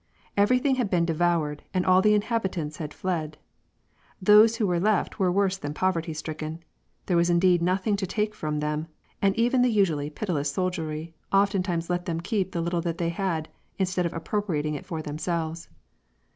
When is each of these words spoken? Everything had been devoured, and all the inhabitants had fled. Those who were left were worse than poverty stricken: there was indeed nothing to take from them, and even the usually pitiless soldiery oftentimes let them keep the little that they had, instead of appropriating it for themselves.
Everything 0.35 0.77
had 0.77 0.89
been 0.89 1.05
devoured, 1.05 1.61
and 1.75 1.85
all 1.85 2.01
the 2.01 2.15
inhabitants 2.15 2.77
had 2.77 2.91
fled. 2.91 3.37
Those 4.19 4.55
who 4.55 4.65
were 4.65 4.79
left 4.79 5.19
were 5.19 5.31
worse 5.31 5.59
than 5.59 5.75
poverty 5.75 6.11
stricken: 6.11 6.63
there 7.05 7.15
was 7.15 7.29
indeed 7.29 7.61
nothing 7.61 7.95
to 7.97 8.07
take 8.07 8.33
from 8.33 8.61
them, 8.61 8.87
and 9.21 9.35
even 9.35 9.61
the 9.61 9.69
usually 9.69 10.09
pitiless 10.09 10.51
soldiery 10.51 11.13
oftentimes 11.31 11.87
let 11.87 12.05
them 12.07 12.19
keep 12.19 12.51
the 12.51 12.61
little 12.61 12.81
that 12.81 12.97
they 12.97 13.09
had, 13.09 13.47
instead 13.77 14.07
of 14.07 14.13
appropriating 14.13 14.73
it 14.73 14.87
for 14.87 15.03
themselves. 15.03 15.69